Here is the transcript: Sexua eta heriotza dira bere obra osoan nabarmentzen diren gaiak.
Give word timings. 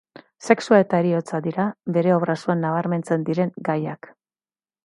Sexua 0.51 0.79
eta 0.83 1.01
heriotza 1.01 1.41
dira 1.49 1.67
bere 1.97 2.15
obra 2.15 2.39
osoan 2.39 2.65
nabarmentzen 2.67 3.27
diren 3.29 3.55
gaiak. 3.69 4.11